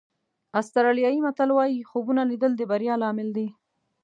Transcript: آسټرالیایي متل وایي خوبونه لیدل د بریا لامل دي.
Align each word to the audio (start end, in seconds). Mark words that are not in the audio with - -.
آسټرالیایي 0.59 1.19
متل 1.25 1.49
وایي 1.53 1.87
خوبونه 1.89 2.21
لیدل 2.31 2.51
د 2.57 2.61
بریا 2.71 2.95
لامل 3.03 3.29
دي. 3.37 3.47